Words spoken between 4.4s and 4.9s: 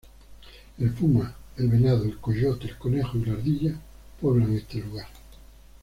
este